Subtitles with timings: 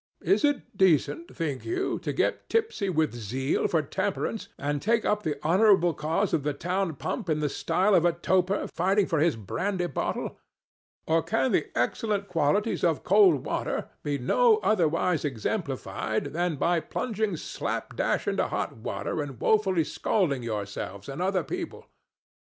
[0.23, 5.21] Is it decent, think you, to get tipsy with zeal for temperance and take up
[5.21, 9.19] the honorable cause of the town pump in the style of a toper fighting for
[9.19, 10.39] his brandy bottle?
[11.05, 17.37] Or can the excellent qualities of cold water be no otherwise exemplified than by plunging
[17.37, 21.85] slapdash into hot water and woefully scalding yourselves and other people?